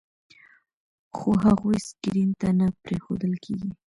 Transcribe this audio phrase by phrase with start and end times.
[1.15, 3.71] خو هغوی سکرین ته نه پرېښودل کېږي.